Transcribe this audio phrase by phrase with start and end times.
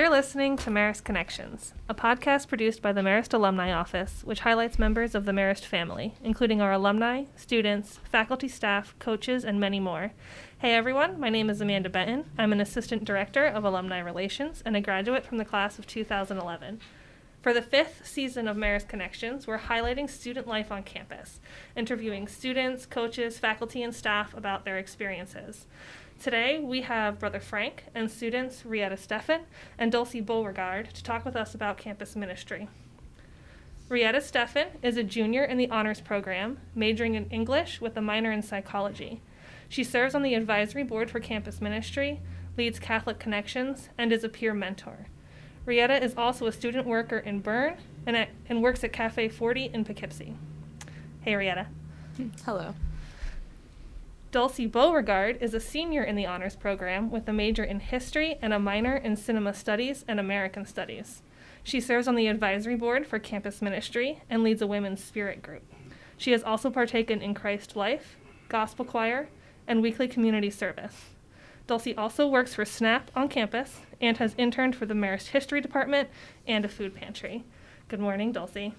[0.00, 4.78] You're listening to Marist Connections, a podcast produced by the Marist Alumni Office, which highlights
[4.78, 10.12] members of the Marist family, including our alumni, students, faculty staff, coaches, and many more.
[10.60, 12.24] Hey everyone, my name is Amanda Benton.
[12.38, 16.80] I'm an Assistant Director of Alumni Relations and a graduate from the class of 2011.
[17.42, 21.40] For the fifth season of Marist Connections, we're highlighting student life on campus,
[21.76, 25.66] interviewing students, coaches, faculty, and staff about their experiences.
[26.20, 29.44] Today, we have Brother Frank and students Rietta Steffen
[29.78, 32.68] and Dulcie Beauregard to talk with us about campus ministry.
[33.88, 38.30] Rietta Steffen is a junior in the honors program, majoring in English with a minor
[38.30, 39.22] in psychology.
[39.70, 42.20] She serves on the advisory board for campus ministry,
[42.58, 45.06] leads Catholic Connections, and is a peer mentor.
[45.64, 49.70] Rietta is also a student worker in Berne and, at, and works at Cafe 40
[49.72, 50.36] in Poughkeepsie.
[51.22, 51.68] Hey, Rietta.
[52.44, 52.74] Hello.
[54.32, 58.52] Dulcie Beauregard is a senior in the honors program with a major in history and
[58.52, 61.22] a minor in cinema studies and American studies.
[61.64, 65.64] She serves on the advisory board for campus ministry and leads a women's spirit group.
[66.16, 68.16] She has also partaken in Christ Life,
[68.48, 69.28] gospel choir,
[69.66, 71.06] and weekly community service.
[71.66, 76.08] Dulcie also works for SNAP on campus and has interned for the Marist History Department
[76.46, 77.42] and a food pantry.
[77.88, 78.74] Good morning, Dulcie.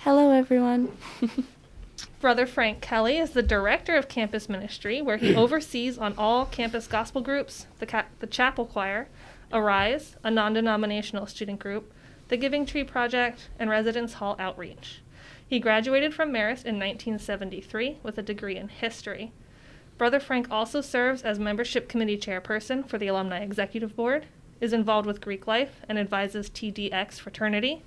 [0.00, 0.96] Hello, everyone.
[2.26, 6.88] Brother Frank Kelly is the director of campus ministry, where he oversees on all campus
[6.88, 9.06] gospel groups, the, ca- the chapel choir,
[9.52, 11.92] Arise, a non denominational student group,
[12.26, 15.02] the Giving Tree Project, and Residence Hall Outreach.
[15.46, 19.30] He graduated from Marist in 1973 with a degree in history.
[19.96, 24.26] Brother Frank also serves as membership committee chairperson for the Alumni Executive Board,
[24.60, 27.84] is involved with Greek life and advises TDX fraternity,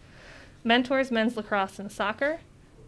[0.64, 2.40] mentors men's lacrosse and soccer,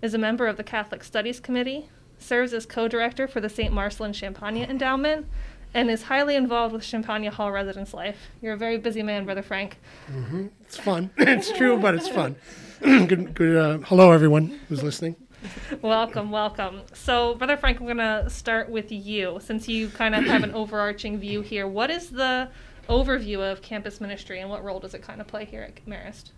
[0.01, 3.73] is a member of the Catholic Studies Committee, serves as co director for the St.
[3.73, 5.27] Marcellin Champagnat Endowment,
[5.73, 8.17] and is highly involved with Champagnat Hall residence life.
[8.41, 9.77] You're a very busy man, Brother Frank.
[10.11, 10.47] Mm-hmm.
[10.61, 11.11] It's fun.
[11.17, 12.35] it's true, but it's fun.
[12.81, 13.57] good, good.
[13.57, 15.15] Uh, hello, everyone who's listening.
[15.81, 16.81] welcome, welcome.
[16.93, 20.51] So, Brother Frank, I'm going to start with you since you kind of have an
[20.53, 21.67] overarching view here.
[21.67, 22.49] What is the
[22.89, 26.31] overview of campus ministry and what role does it kind of play here at Marist?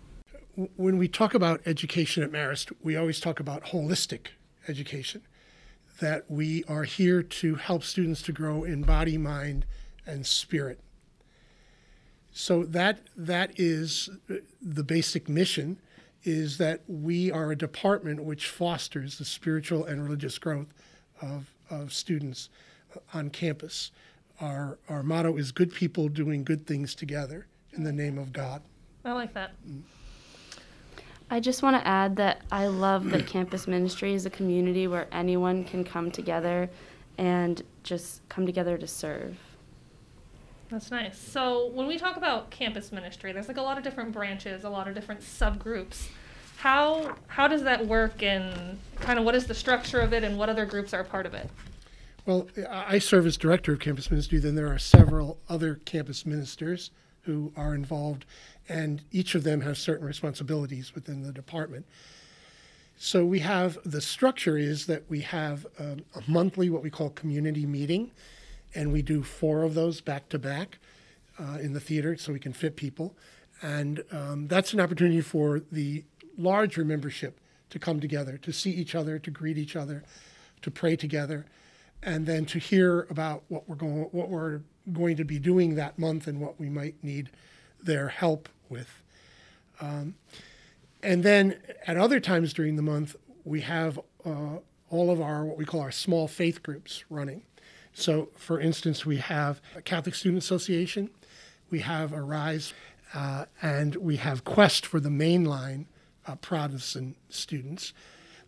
[0.76, 4.28] When we talk about education at Marist, we always talk about holistic
[4.68, 5.22] education,
[6.00, 9.66] that we are here to help students to grow in body, mind,
[10.06, 10.80] and spirit.
[12.32, 14.10] So that that is
[14.60, 15.78] the basic mission
[16.24, 20.72] is that we are a department which fosters the spiritual and religious growth
[21.20, 22.48] of, of students
[23.12, 23.92] on campus.
[24.40, 28.62] Our, our motto is good people doing good things together in the name of God.
[29.04, 29.52] I like that.
[29.68, 29.82] Mm.
[31.30, 35.08] I just want to add that I love that campus ministry is a community where
[35.10, 36.68] anyone can come together
[37.18, 39.38] and just come together to serve.
[40.70, 41.18] That's nice.
[41.18, 44.68] So, when we talk about campus ministry, there's like a lot of different branches, a
[44.68, 46.08] lot of different subgroups.
[46.56, 50.38] How how does that work and kind of what is the structure of it and
[50.38, 51.48] what other groups are part of it?
[52.26, 56.90] Well, I serve as director of campus ministry, then there are several other campus ministers
[57.22, 58.24] who are involved
[58.68, 61.86] and each of them has certain responsibilities within the department.
[62.96, 67.10] So we have the structure is that we have um, a monthly what we call
[67.10, 68.12] community meeting,
[68.74, 70.78] and we do four of those back to back
[71.38, 73.14] uh, in the theater so we can fit people,
[73.62, 76.04] and um, that's an opportunity for the
[76.38, 80.04] larger membership to come together, to see each other, to greet each other,
[80.62, 81.46] to pray together,
[82.02, 84.60] and then to hear about what we're going what we're
[84.92, 87.30] going to be doing that month and what we might need
[87.82, 89.02] their help with.
[89.80, 90.14] Um,
[91.02, 94.58] and then at other times during the month, we have uh,
[94.90, 97.42] all of our what we call our small faith groups running.
[97.92, 101.10] So, for instance, we have a Catholic Student Association,
[101.70, 102.74] we have Arise,
[103.14, 105.86] uh, and we have Quest for the mainline
[106.26, 107.92] uh, Protestant students.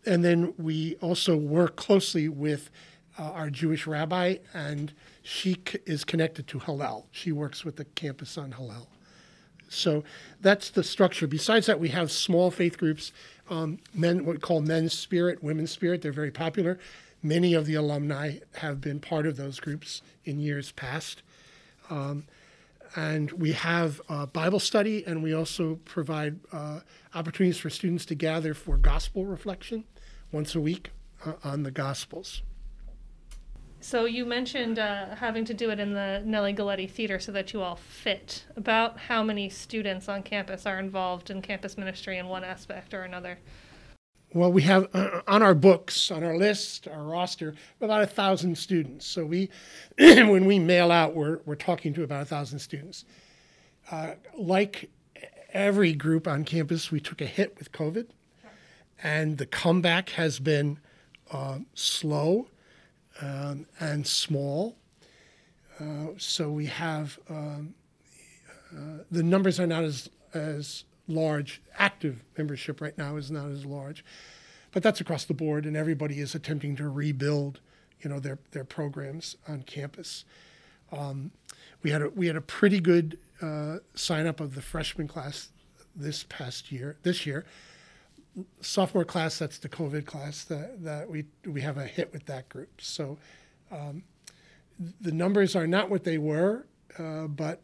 [0.05, 2.71] And then we also work closely with
[3.19, 4.93] uh, our Jewish rabbi, and
[5.23, 7.07] she c- is connected to Hillel.
[7.11, 8.89] She works with the campus on Hillel.
[9.69, 10.05] So
[10.41, 11.27] that's the structure.
[11.27, 13.13] Besides that, we have small faith groups,
[13.51, 16.03] um, men what we call men's spirit, women's spirit.
[16.03, 16.79] They're very popular.
[17.23, 21.23] Many of the alumni have been part of those groups in years past.
[21.91, 22.27] Um,
[22.95, 24.01] and we have
[24.33, 26.81] Bible study, and we also provide uh,
[27.15, 29.85] opportunities for students to gather for gospel reflection
[30.33, 30.91] once a week
[31.25, 32.43] uh, on the Gospels.
[33.81, 37.53] So you mentioned uh, having to do it in the Nelly Goletti Theater so that
[37.53, 38.45] you all fit.
[38.57, 43.03] About how many students on campus are involved in campus ministry in one aspect or
[43.03, 43.39] another?
[44.33, 48.59] Well, we have uh, on our books, on our list, our roster, about a thousand
[48.59, 49.07] students.
[49.07, 49.51] So we,
[49.99, 53.05] when we mail out, we're we're talking to about a thousand students.
[53.91, 54.91] Uh, like
[55.53, 58.09] every group on campus, we took a hit with COVID,
[59.03, 60.81] and the comeback has been
[61.31, 62.49] uh, slow
[63.21, 64.77] um, and small.
[65.79, 67.75] Uh, so we have um,
[68.73, 71.63] uh, the numbers are not as as large.
[71.79, 74.05] Active membership right now is not as large,
[74.73, 77.61] but that's across the board, and everybody is attempting to rebuild,
[78.01, 80.25] you know, their their programs on campus.
[80.93, 81.33] Um,
[81.83, 85.51] we had a we had a pretty good uh, sign up of the freshman class
[85.95, 86.97] this past year.
[87.03, 87.45] This year,
[88.61, 92.49] sophomore class that's the COVID class that that we we have a hit with that
[92.49, 92.81] group.
[92.81, 93.19] So
[93.71, 94.03] um,
[95.01, 96.67] the numbers are not what they were,
[96.99, 97.63] uh, but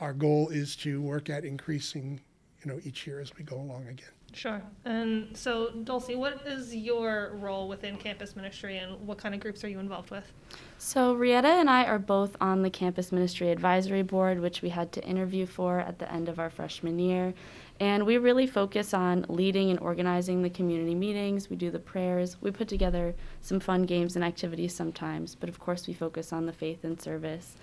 [0.00, 2.20] our goal is to work at increasing,
[2.62, 4.08] you know, each year as we go along again.
[4.32, 4.60] Sure.
[4.84, 9.62] And so, Dulcie, what is your role within campus ministry and what kind of groups
[9.62, 10.32] are you involved with?
[10.78, 14.90] So, Rietta and I are both on the Campus Ministry Advisory Board, which we had
[14.92, 17.32] to interview for at the end of our freshman year.
[17.80, 21.50] And we really focus on leading and organizing the community meetings.
[21.50, 22.36] We do the prayers.
[22.40, 26.46] We put together some fun games and activities sometimes, but of course, we focus on
[26.46, 27.56] the faith and service.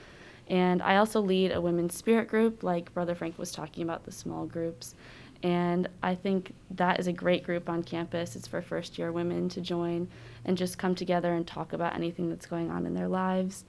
[0.49, 4.11] And I also lead a women's spirit group, like Brother Frank was talking about the
[4.11, 4.95] small groups.
[5.43, 8.35] And I think that is a great group on campus.
[8.35, 10.09] It's for first year women to join
[10.45, 13.63] and just come together and talk about anything that's going on in their lives.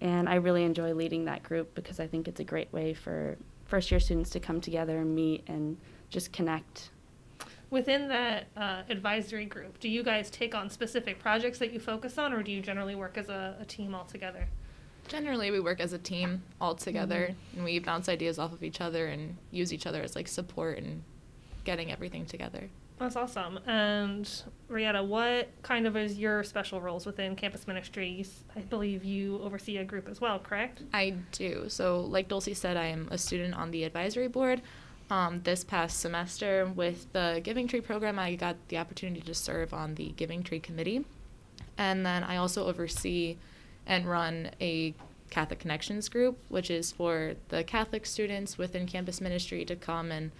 [0.00, 3.38] And I really enjoy leading that group because I think it's a great way for
[3.66, 5.76] first year students to come together and meet and
[6.08, 6.90] just connect.
[7.70, 12.16] Within that uh, advisory group, do you guys take on specific projects that you focus
[12.16, 14.46] on, or do you generally work as a, a team all together?
[15.08, 17.56] Generally, we work as a team all together, mm-hmm.
[17.56, 20.78] and we bounce ideas off of each other and use each other as like support
[20.78, 21.02] and
[21.64, 22.68] getting everything together.
[22.98, 23.60] That's awesome.
[23.66, 24.30] And
[24.68, 28.44] Rietta, what kind of is your special roles within campus ministries?
[28.54, 30.82] I believe you oversee a group as well, correct?
[30.94, 31.66] I do.
[31.68, 34.62] So, like Dulcie said, I am a student on the advisory board.
[35.10, 39.72] Um, this past semester, with the Giving Tree program, I got the opportunity to serve
[39.74, 41.04] on the Giving Tree committee.
[41.78, 43.36] And then I also oversee
[43.86, 44.94] and run a
[45.30, 50.32] Catholic Connections group, which is for the Catholic students within campus ministry to come and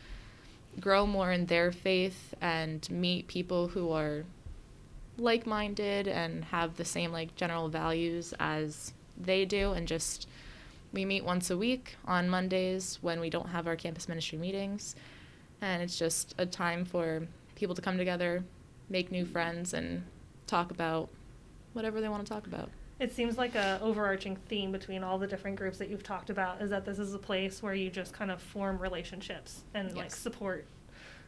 [0.81, 4.25] grow more in their faith and meet people who are
[5.19, 10.28] like-minded and have the same like general values as they do and just
[10.93, 14.94] we meet once a week on Mondays when we don't have our campus ministry meetings
[15.61, 18.44] and it's just a time for people to come together,
[18.88, 20.05] make new friends and
[20.46, 21.08] talk about
[21.72, 22.70] whatever they want to talk about.
[22.98, 26.62] It seems like a overarching theme between all the different groups that you've talked about
[26.62, 29.96] is that this is a place where you just kind of form relationships and yes.
[29.96, 30.66] like support.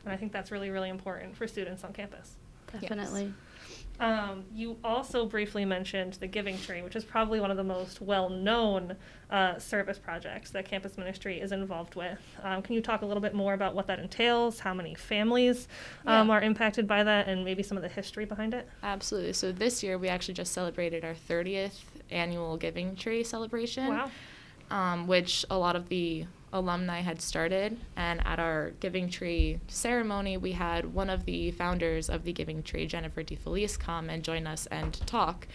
[0.05, 2.37] And I think that's really really important for students on campus.
[2.73, 3.33] Definitely.
[4.01, 8.01] Um, you also briefly mentioned the Giving Tree, which is probably one of the most
[8.01, 8.97] well known
[9.31, 12.19] uh, service projects that campus ministry is involved with.
[12.43, 15.69] Um, can you talk a little bit more about what that entails, how many families
[16.07, 16.35] um, yeah.
[16.35, 18.69] are impacted by that, and maybe some of the history behind it?
[18.83, 19.33] Absolutely.
[19.33, 21.81] So this year we actually just celebrated our 30th
[22.11, 23.89] annual Giving Tree celebration.
[23.89, 24.11] Wow.
[24.71, 27.79] Um, which a lot of the alumni had started.
[27.97, 32.63] And at our Giving Tree ceremony, we had one of the founders of the Giving
[32.63, 35.47] Tree, Jennifer DeFelice, come and join us and talk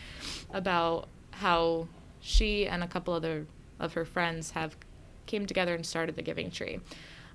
[0.51, 1.87] about how
[2.21, 3.45] she and a couple other
[3.79, 4.77] of her friends have
[5.25, 6.79] came together and started the Giving Tree.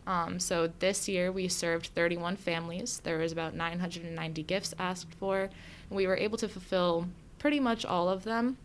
[0.06, 3.00] Um, so this year we served 31 families.
[3.04, 5.42] There was about 990 gifts asked for.
[5.42, 8.56] And we were able to fulfill pretty much all of them.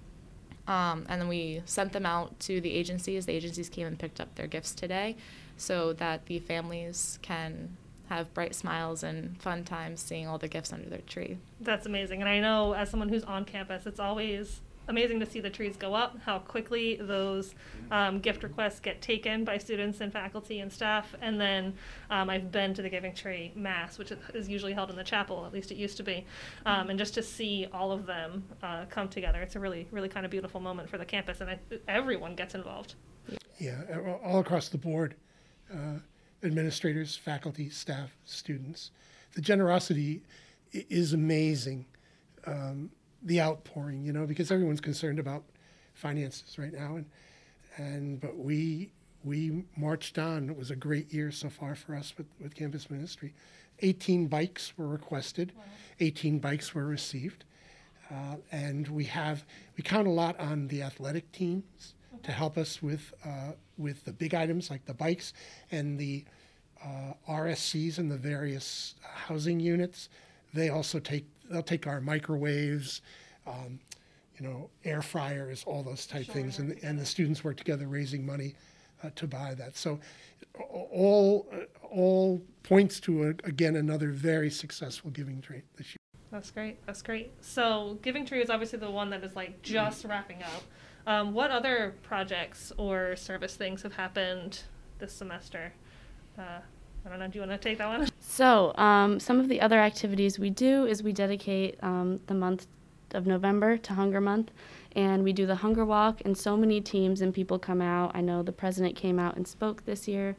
[0.67, 3.25] Um, and then we sent them out to the agencies.
[3.25, 5.17] The agencies came and picked up their gifts today
[5.57, 7.77] so that the families can
[8.09, 11.37] have bright smiles and fun times seeing all the gifts under their tree.
[11.59, 12.21] That's amazing.
[12.21, 15.75] And I know as someone who's on campus, it's always amazing to see the trees
[15.77, 17.55] go up, how quickly those
[17.91, 21.15] um, gift requests get taken by students and faculty and staff.
[21.21, 21.73] And then
[22.09, 25.45] um, I've been to the Giving Tree Mass, which is usually held in the chapel,
[25.45, 26.25] at least it used to be.
[26.65, 30.09] Um, and just to see all of them uh, come together, it's a really, really
[30.09, 32.95] kind of beautiful moment for the campus, and I, everyone gets involved.
[33.59, 33.81] Yeah,
[34.23, 35.15] all across the board
[35.71, 35.99] uh,
[36.43, 38.91] administrators, faculty, staff, students.
[39.35, 40.23] The generosity
[40.71, 41.85] is amazing.
[42.45, 42.91] Um,
[43.23, 45.43] the outpouring, you know, because everyone's concerned about
[45.93, 47.05] finances right now, and
[47.77, 48.91] and but we
[49.23, 50.49] we marched on.
[50.49, 53.33] It was a great year so far for us with, with campus ministry.
[53.79, 55.63] 18 bikes were requested, wow.
[55.99, 57.45] 18 bikes were received,
[58.11, 59.45] uh, and we have
[59.77, 62.23] we count a lot on the athletic teams okay.
[62.23, 65.33] to help us with uh, with the big items like the bikes
[65.71, 66.23] and the
[66.83, 70.09] uh, RSCs and the various housing units.
[70.53, 73.01] They also take they'll take our microwaves,
[73.47, 73.79] um,
[74.37, 76.33] you know, air fryers, all those type sure.
[76.33, 78.55] things, and the, and the students work together raising money
[79.03, 79.77] uh, to buy that.
[79.77, 79.99] So
[80.59, 81.47] all
[81.89, 85.97] all points to a, again another very successful giving tree this year.
[86.33, 86.83] That's great.
[86.87, 87.31] That's great.
[87.41, 90.63] So Giving Tree is obviously the one that is like just wrapping up.
[91.05, 94.63] Um, what other projects or service things have happened
[94.97, 95.73] this semester?
[96.35, 96.61] Uh,
[97.05, 97.27] I don't know.
[97.27, 98.07] Do you want to take that one?
[98.19, 102.67] So, um, some of the other activities we do is we dedicate um, the month
[103.13, 104.51] of November to Hunger Month,
[104.95, 108.15] and we do the Hunger Walk, and so many teams and people come out.
[108.15, 110.35] I know the president came out and spoke this year,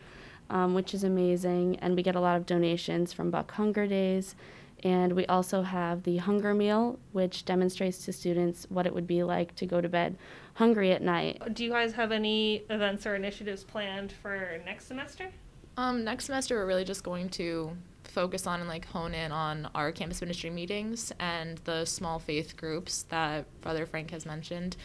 [0.51, 4.35] um, which is amazing, and we get a lot of donations from Buck Hunger Days.
[4.83, 9.23] And we also have the hunger meal, which demonstrates to students what it would be
[9.23, 10.19] like to go to bed
[10.55, 11.55] hungry at night.
[11.55, 15.31] Do you guys have any events or initiatives planned for next semester?
[15.77, 19.69] Um, next semester, we're really just going to focus on and like hone in on
[19.75, 24.77] our campus ministry meetings and the small faith groups that Brother Frank has mentioned,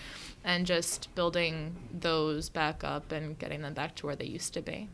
[0.44, 4.62] and just building those back up and getting them back to where they used to
[4.62, 4.90] be.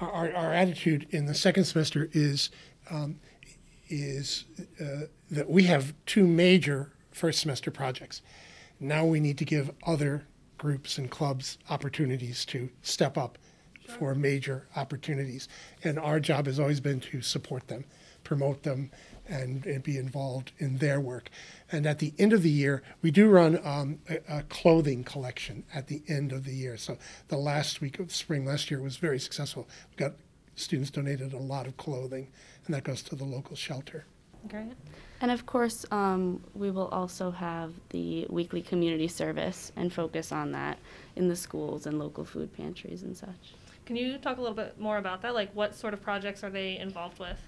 [0.00, 2.50] Our, our attitude in the second semester is
[2.90, 3.20] um,
[3.88, 4.46] is
[4.80, 8.22] uh, that we have two major first semester projects.
[8.80, 13.38] Now we need to give other groups and clubs opportunities to step up
[13.86, 15.48] for major opportunities.
[15.82, 17.84] And our job has always been to support them,
[18.22, 18.90] promote them,
[19.26, 21.30] and, and be involved in their work.
[21.72, 25.64] And at the end of the year, we do run um, a, a, clothing collection
[25.74, 26.76] at the end of the year.
[26.76, 26.98] So
[27.28, 29.68] the last week of spring last year was very successful.
[29.90, 30.12] We got
[30.56, 32.28] students donated a lot of clothing,
[32.66, 34.04] and that goes to the local shelter.
[34.48, 34.72] Great.
[35.22, 40.52] And of course, um, we will also have the weekly community service and focus on
[40.52, 40.78] that
[41.16, 43.54] in the schools and local food pantries and such.
[43.86, 45.34] Can you talk a little bit more about that?
[45.34, 47.38] Like, what sort of projects are they involved with?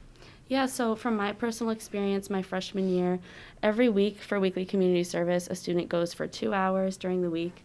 [0.49, 3.19] Yeah, so from my personal experience, my freshman year,
[3.63, 7.65] every week for weekly community service, a student goes for two hours during the week.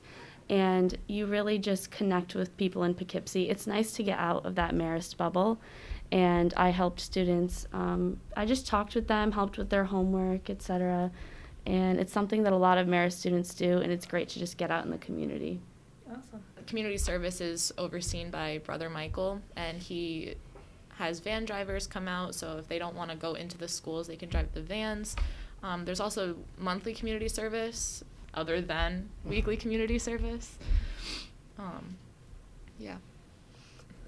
[0.50, 3.50] And you really just connect with people in Poughkeepsie.
[3.50, 5.60] It's nice to get out of that Marist bubble.
[6.12, 7.68] And I helped students.
[7.72, 11.12] Um, I just talked with them, helped with their homework, etc.
[11.66, 14.58] And it's something that a lot of Marist students do, and it's great to just
[14.58, 15.62] get out in the community.
[16.72, 16.78] Awesome.
[16.78, 20.36] Community service is overseen by Brother Michael, and he
[20.98, 22.34] has van drivers come out.
[22.34, 25.18] So if they don't want to go into the schools, they can drive the vans.
[25.64, 30.58] Um, there's also monthly community service, other than weekly community service.
[31.60, 31.98] Um,
[32.80, 32.98] yeah.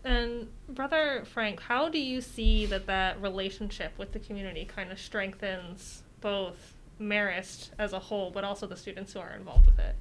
[0.05, 4.99] And Brother Frank, how do you see that that relationship with the community kind of
[4.99, 9.95] strengthens both Marist as a whole, but also the students who are involved with it?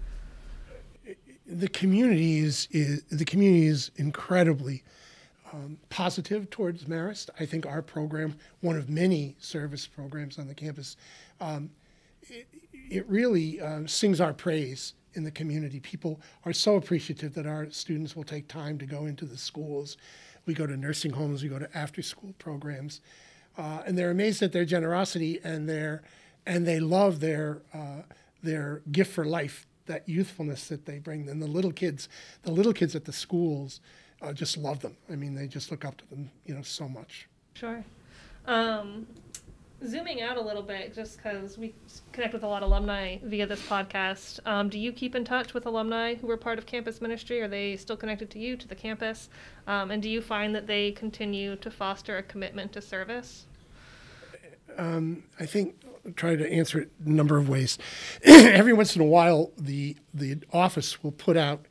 [1.47, 4.83] The community is, is the community is incredibly
[5.53, 7.31] um, positive towards Marist.
[7.39, 10.97] I think our program, one of many service programs on the campus,
[11.41, 11.71] um,
[12.23, 12.49] it,
[12.91, 15.81] it, really uh, sings our praise in the community.
[15.81, 19.97] People are so appreciative that our students will take time to go into the schools.
[20.47, 23.01] We go to nursing homes, we go to after-school programs,
[23.59, 26.03] uh, and they're amazed at their generosity and their
[26.45, 28.03] and they love their uh,
[28.43, 31.29] their gift for life that youthfulness that they bring.
[31.29, 32.09] And the little kids,
[32.43, 33.81] the little kids at the schools,
[34.21, 34.97] uh, just love them.
[35.11, 37.29] I mean, they just look up to them, you know, so much.
[37.55, 37.85] Sure.
[38.47, 39.07] Um,
[39.87, 41.75] zooming out a little bit, just because we
[42.13, 45.55] connect with a lot of alumni via this podcast, um, do you keep in touch
[45.55, 47.41] with alumni who were part of campus ministry?
[47.41, 49.29] Are they still connected to you, to the campus?
[49.67, 53.47] Um, and do you find that they continue to foster a commitment to service?
[54.79, 55.75] Um, I think
[56.17, 57.79] try to answer it a number of ways.
[58.25, 61.67] Every once in a while, the the office will put out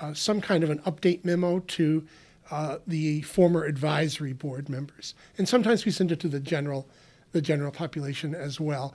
[0.00, 2.06] uh, some kind of an update memo to
[2.50, 6.88] uh, the former advisory board members, and sometimes we send it to the general
[7.32, 8.94] the general population as well.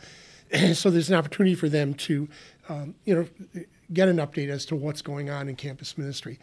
[0.74, 2.30] so there's an opportunity for them to,
[2.70, 3.64] um, you know,
[3.94, 6.40] get an update as to what's going on in campus ministry.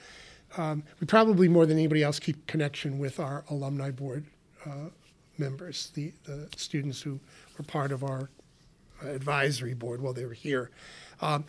[0.57, 4.27] Um, we probably more than anybody else keep connection with our alumni board
[4.67, 4.91] uh,
[5.39, 7.21] members, the, the students who
[7.59, 8.31] were part of our
[9.03, 10.71] advisory board while they were here.
[11.21, 11.45] Um,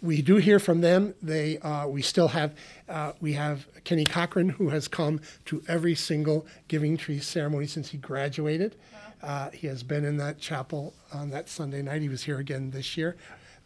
[0.00, 1.14] we do hear from them.
[1.22, 2.54] They uh, we still have
[2.88, 7.90] uh, we have Kenny Cochran who has come to every single Giving Tree ceremony since
[7.90, 8.76] he graduated.
[9.22, 12.02] Uh, he has been in that chapel on that Sunday night.
[12.02, 13.16] He was here again this year.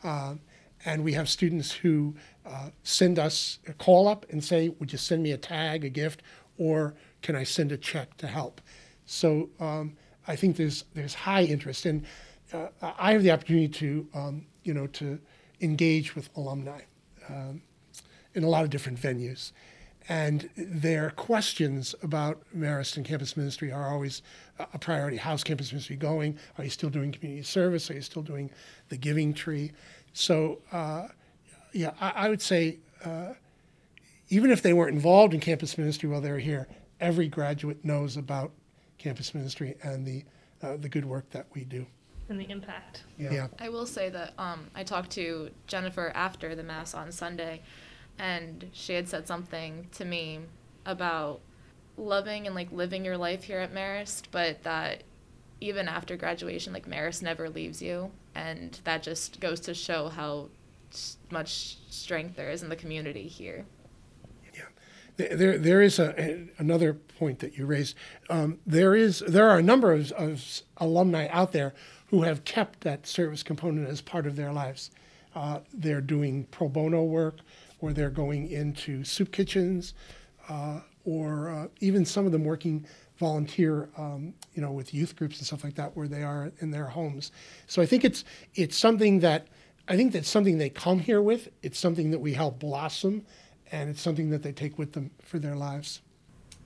[0.02, 0.40] Um,
[0.84, 4.98] and we have students who uh, send us a call up and say, "Would you
[4.98, 6.22] send me a tag, a gift,
[6.58, 8.60] or can I send a check to help?"
[9.06, 9.96] So um,
[10.26, 12.04] I think there's there's high interest, and
[12.52, 15.18] uh, I have the opportunity to um, you know to
[15.60, 16.80] engage with alumni
[17.28, 17.62] um,
[18.34, 19.52] in a lot of different venues,
[20.08, 24.22] and their questions about Marist and campus ministry are always
[24.58, 25.16] a priority.
[25.16, 26.36] How's campus ministry going?
[26.58, 27.90] Are you still doing community service?
[27.90, 28.50] Are you still doing
[28.88, 29.72] the Giving Tree?
[30.12, 31.08] So uh,
[31.72, 32.78] yeah, I, I, would say.
[33.04, 33.34] Uh,
[34.28, 36.66] even if they weren't involved in campus ministry while they were here,
[37.00, 38.50] every graduate knows about
[38.98, 40.24] campus ministry and the
[40.62, 41.86] uh, the good work that we do.
[42.28, 43.04] And the impact.
[43.18, 43.48] Yeah.
[43.60, 47.62] I will say that um, I talked to Jennifer after the mass on Sunday,
[48.18, 50.40] and she had said something to me
[50.84, 51.40] about
[51.96, 55.04] loving and like living your life here at Marist, but that
[55.60, 60.48] even after graduation, like Marist never leaves you, and that just goes to show how
[61.30, 63.64] much strength there is in the community here.
[65.16, 67.96] There, there is a, another point that you raised.
[68.28, 70.44] Um, there is, there are a number of, of
[70.76, 71.74] alumni out there
[72.08, 74.90] who have kept that service component as part of their lives.
[75.34, 77.38] Uh, they're doing pro bono work,
[77.80, 79.94] or they're going into soup kitchens,
[80.48, 82.86] uh, or uh, even some of them working
[83.18, 86.70] volunteer, um, you know, with youth groups and stuff like that, where they are in
[86.70, 87.32] their homes.
[87.66, 89.46] So I think it's it's something that
[89.88, 91.48] I think that's something they come here with.
[91.62, 93.24] It's something that we help blossom
[93.72, 96.02] and it's something that they take with them for their lives.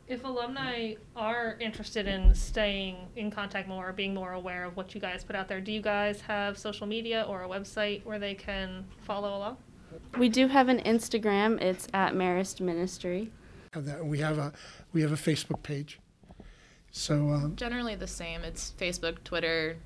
[0.09, 4.92] If alumni are interested in staying in contact more, or being more aware of what
[4.95, 8.19] you guys put out there, do you guys have social media or a website where
[8.19, 9.57] they can follow along?
[10.19, 11.61] We do have an Instagram.
[11.61, 13.30] It's at Marist Ministry.
[13.73, 14.04] Have that.
[14.04, 14.52] We have a
[14.92, 16.00] we have a Facebook page.
[16.90, 18.42] So um, Generally the same.
[18.42, 19.76] It's Facebook, Twitter.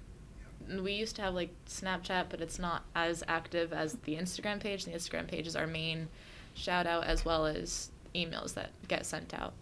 [0.78, 4.86] We used to have like Snapchat, but it's not as active as the Instagram page.
[4.86, 6.08] The Instagram page is our main
[6.54, 9.52] shout out as well as emails that get sent out.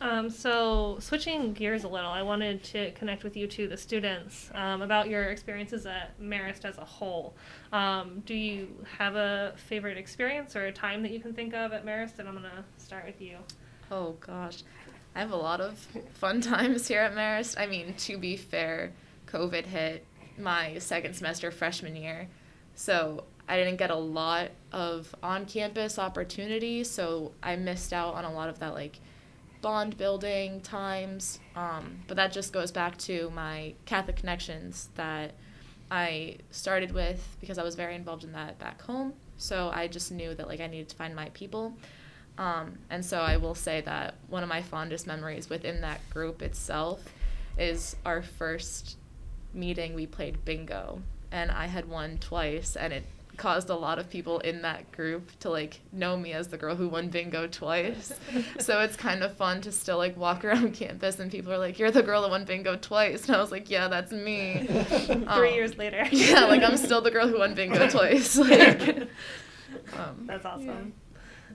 [0.00, 4.50] Um, so switching gears a little, I wanted to connect with you two, the students,
[4.54, 7.34] um, about your experiences at Marist as a whole.
[7.72, 11.72] Um, do you have a favorite experience or a time that you can think of
[11.72, 12.18] at Marist?
[12.18, 13.36] And I'm gonna start with you.
[13.90, 14.62] Oh gosh,
[15.14, 15.78] I have a lot of
[16.14, 17.60] fun times here at Marist.
[17.60, 18.92] I mean, to be fair,
[19.26, 20.06] COVID hit
[20.38, 22.28] my second semester freshman year,
[22.74, 26.88] so I didn't get a lot of on-campus opportunities.
[26.88, 29.00] So I missed out on a lot of that like
[29.60, 31.40] bond building times.
[31.56, 35.32] Um, but that just goes back to my Catholic connections that
[35.90, 39.14] I started with because I was very involved in that back home.
[39.36, 41.74] So I just knew that like I needed to find my people.
[42.38, 46.40] Um, and so I will say that one of my fondest memories within that group
[46.40, 47.02] itself
[47.58, 48.96] is our first
[49.52, 49.94] meeting.
[49.94, 53.04] We played bingo, and I had won twice, and it
[53.40, 56.76] caused a lot of people in that group to like know me as the girl
[56.76, 58.12] who won bingo twice.
[58.58, 61.78] so it's kind of fun to still like walk around campus and people are like,
[61.78, 65.24] "You're the girl that won bingo twice," and I was like, "Yeah, that's me." Three
[65.26, 66.06] Um, years later.
[66.12, 68.36] Yeah, like I'm still the girl who won bingo twice.
[68.36, 69.08] Like,
[69.96, 70.92] um, That's awesome.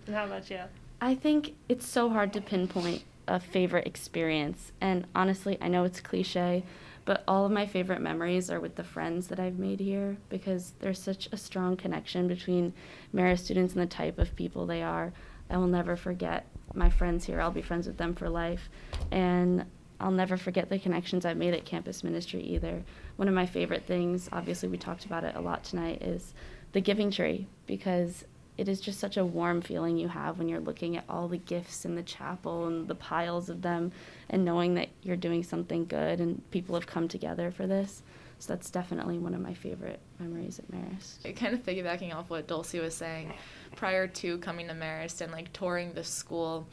[0.08, 0.62] And how about you?
[1.00, 4.72] I think it's so hard to pinpoint a favorite experience.
[4.82, 6.64] And honestly, I know it's cliche,
[7.06, 10.74] but all of my favorite memories are with the friends that I've made here because
[10.80, 12.74] there's such a strong connection between
[13.14, 15.14] Marist students and the type of people they are.
[15.50, 17.40] I will never forget my friends here.
[17.40, 18.70] I'll be friends with them for life.
[19.12, 19.66] And
[20.00, 22.84] I'll never forget the connections I've made at campus ministry either.
[23.16, 26.34] One of my favorite things, obviously, we talked about it a lot tonight, is
[26.74, 28.26] the giving tree because
[28.58, 31.38] it is just such a warm feeling you have when you're looking at all the
[31.38, 33.92] gifts in the chapel and the piles of them
[34.30, 38.02] and knowing that you're doing something good and people have come together for this.
[38.40, 41.36] So that's definitely one of my favorite memories at Marist.
[41.36, 43.34] kind of piggybacking off what Dulcie was saying,
[43.76, 46.68] prior to coming to Marist and like touring the school,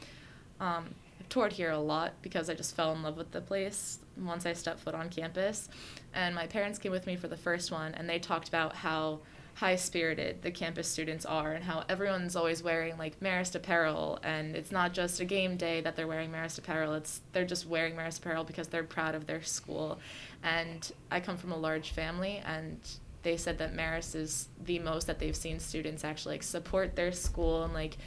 [0.59, 0.85] um,
[1.19, 4.45] I've toured here a lot because I just fell in love with the place once
[4.45, 5.69] I stepped foot on campus.
[6.13, 9.19] And my parents came with me for the first one, and they talked about how
[9.55, 14.19] high spirited the campus students are and how everyone's always wearing like Marist apparel.
[14.23, 16.93] And it's not just a game day that they're wearing Marist apparel.
[16.95, 19.99] It's they're just wearing Marist apparel because they're proud of their school.
[20.41, 22.79] And I come from a large family and
[23.21, 27.11] they said that Marist is the most that they've seen students actually like support their
[27.11, 27.97] school and like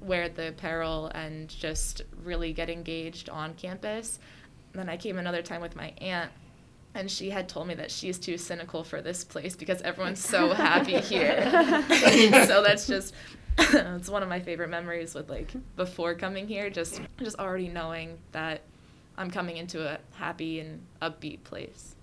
[0.00, 4.18] wear the apparel and just really get engaged on campus.
[4.72, 6.30] then I came another time with my aunt
[6.96, 10.52] and she had told me that she's too cynical for this place because everyone's so
[10.54, 11.42] happy here.
[12.46, 13.14] so that's just
[13.58, 18.18] it's one of my favorite memories with like before coming here just just already knowing
[18.32, 18.62] that
[19.16, 21.94] I'm coming into a happy and upbeat place.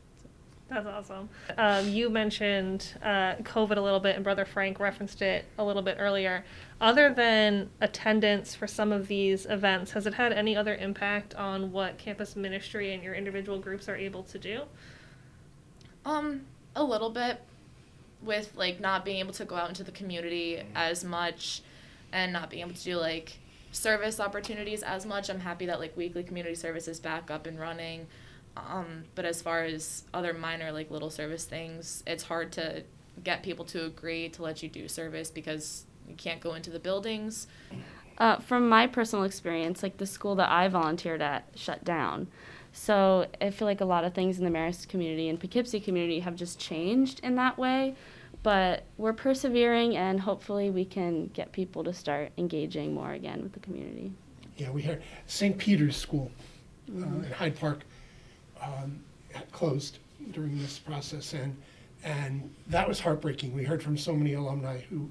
[0.70, 1.30] That's awesome.
[1.58, 5.82] Um, you mentioned uh, COVID a little bit, and Brother Frank referenced it a little
[5.82, 6.44] bit earlier.
[6.82, 11.72] Other than attendance for some of these events, has it had any other impact on
[11.72, 14.62] what campus ministry and your individual groups are able to do?
[16.06, 16.42] Um,
[16.76, 17.40] a little bit
[18.22, 21.62] with like not being able to go out into the community as much
[22.12, 23.38] and not being able to do like
[23.72, 25.30] service opportunities as much.
[25.30, 28.08] I'm happy that like weekly community service is back up and running.
[28.56, 32.84] Um, but as far as other minor like little service things, it's hard to
[33.24, 36.80] get people to agree to let you do service because you can't go into the
[36.80, 37.48] buildings.
[38.18, 42.28] Uh, from my personal experience, like the school that I volunteered at shut down.
[42.72, 46.20] So I feel like a lot of things in the Marist community and Poughkeepsie community
[46.20, 47.96] have just changed in that way.
[48.42, 53.54] But we're persevering and hopefully we can get people to start engaging more again with
[53.54, 54.12] the community.
[54.58, 55.58] Yeah, we heard St.
[55.58, 56.32] Peter's School
[56.92, 57.80] uh, in Hyde Park
[58.64, 59.00] um,
[59.52, 60.00] closed
[60.32, 61.56] during this process, and
[62.04, 63.54] and that was heartbreaking.
[63.54, 65.10] We heard from so many alumni who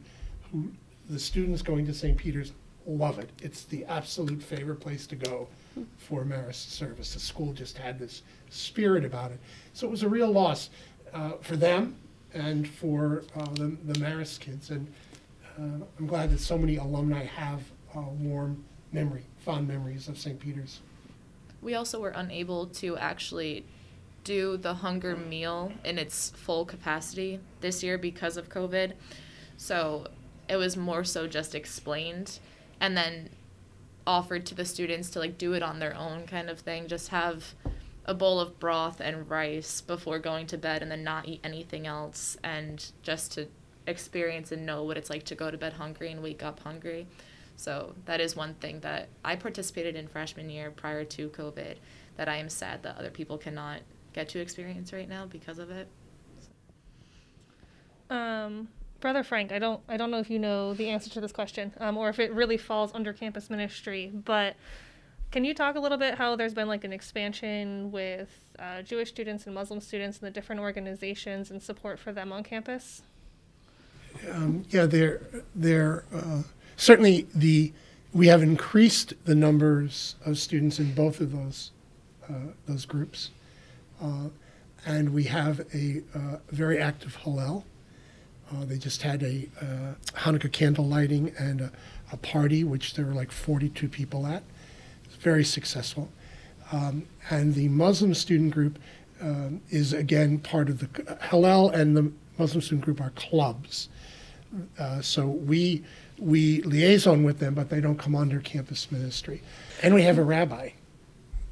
[0.51, 0.71] who
[1.09, 2.17] the students going to St.
[2.17, 2.53] Peter's
[2.87, 3.31] love it.
[3.41, 5.49] It's the absolute favorite place to go
[5.97, 7.15] for Marist service.
[7.15, 9.41] The school just had this spirit about it,
[9.73, 10.71] so it was a real loss
[11.12, 11.97] uh, for them
[12.35, 14.71] and for uh, the the Marist kids.
[14.71, 14.87] And
[15.59, 17.61] uh, I'm glad that so many alumni have
[17.95, 20.38] a warm memory, fond memories of St.
[20.38, 20.81] Peter's.
[21.62, 23.64] We also were unable to actually
[24.25, 28.92] do the hunger meal in its full capacity this year because of COVID.
[29.57, 30.09] So
[30.48, 32.38] it was more so just explained
[32.81, 33.31] and then
[34.07, 36.88] offered to the students to like do it on their own kind of thing.
[36.88, 37.55] Just have
[38.05, 41.87] a bowl of broth and rice before going to bed and then not eat anything
[41.87, 43.46] else and just to
[43.87, 47.07] experience and know what it's like to go to bed hungry and wake up hungry.
[47.57, 51.77] So that is one thing that I participated in freshman year prior to COVID
[52.17, 53.81] that I am sad that other people cannot
[54.12, 55.88] get to experience right now because of it.
[58.11, 58.69] Um,
[59.01, 61.73] Brother Frank, I don't I don't know if you know the answer to this question,
[61.79, 64.57] um, or if it really falls under campus ministry, but
[65.33, 69.09] can you talk a little bit how there's been like an expansion with uh, Jewish
[69.09, 73.01] students and Muslim students and the different organizations and support for them on campus?
[74.31, 75.23] Um, yeah, they're,
[75.55, 76.43] they're uh,
[76.83, 77.73] certainly the
[78.12, 81.71] we have increased the numbers of students in both of those
[82.29, 83.31] uh, those groups,
[84.03, 84.29] uh,
[84.85, 87.64] and we have a uh, very active Hillel.
[88.51, 91.73] Uh, they just had a uh, Hanukkah candle lighting and a,
[92.12, 94.42] a, party, which there were like 42 people at.
[95.07, 96.11] It's very successful.
[96.71, 98.79] Um, and the Muslim student group
[99.23, 103.88] um, is again part of the Hillel, and the Muslim student group are clubs.
[104.79, 105.83] Uh, so we
[106.23, 109.43] we liaison with them, but they don't come under campus ministry.
[109.83, 110.71] And we have a rabbi,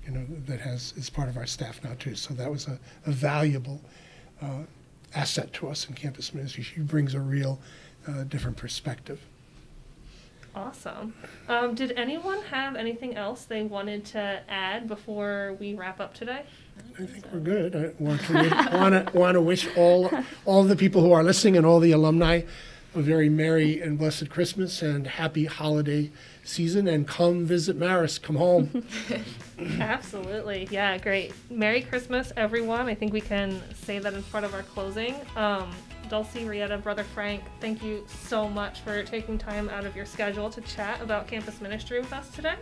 [0.07, 2.15] you know, that has is part of our staff now too.
[2.15, 3.81] So that was a, a valuable
[4.41, 4.63] uh,
[5.15, 6.63] asset to us in campus ministry.
[6.63, 7.59] She brings a real
[8.07, 9.21] uh, different perspective.
[10.55, 11.15] Awesome.
[11.49, 16.43] Um, did anyone have anything else they wanted to add before we wrap up today?
[16.99, 17.77] I think we're good.
[17.77, 20.11] I want to want to want to wish all
[20.45, 22.43] all the people who are listening and all the alumni
[22.95, 26.11] a very merry and blessed Christmas and happy holiday
[26.45, 26.89] season.
[26.89, 28.23] And come visit Marist.
[28.23, 28.85] Come home.
[29.79, 30.69] Absolutely.
[30.71, 31.33] Yeah, great.
[31.51, 32.87] Merry Christmas, everyone.
[32.87, 35.15] I think we can say that in front of our closing.
[35.37, 35.71] Um,
[36.09, 40.51] Dulcie, Rietta, Brother Frank, thank you so much for taking time out of your schedule
[40.51, 42.57] to chat about campus ministry with us today.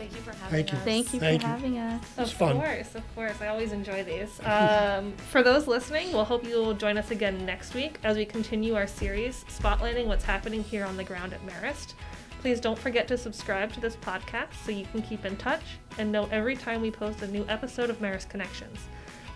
[0.00, 0.78] Thank you for having Thank you.
[0.78, 0.84] us.
[0.84, 1.52] Thank you Thank for you.
[1.52, 2.02] having us.
[2.16, 2.56] It's Of fun.
[2.56, 3.34] course, of course.
[3.42, 4.40] I always enjoy these.
[4.50, 8.74] Um, for those listening, we'll hope you'll join us again next week as we continue
[8.76, 11.92] our series spotlighting what's happening here on the ground at Marist.
[12.40, 15.60] Please don't forget to subscribe to this podcast so you can keep in touch
[15.98, 18.78] and know every time we post a new episode of Marist Connections.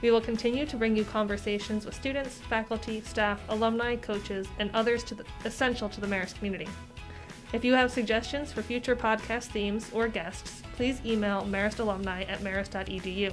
[0.01, 5.05] We will continue to bring you conversations with students, faculty, staff, alumni, coaches, and others
[5.05, 6.69] to the, essential to the Marist community.
[7.55, 12.41] If you have suggestions for future podcast themes or guests, please email Marist alumni at
[12.41, 13.33] marist.edu.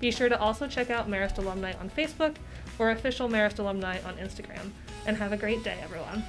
[0.00, 2.36] Be sure to also check out Marist alumni on Facebook
[2.78, 4.70] or official Marist alumni on Instagram.
[5.06, 6.24] And have a great day, everyone.